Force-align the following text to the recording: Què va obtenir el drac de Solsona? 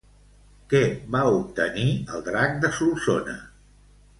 Què 0.73 0.81
va 1.17 1.21
obtenir 1.35 1.85
el 2.15 2.27
drac 2.31 2.59
de 2.65 2.73
Solsona? 2.79 3.37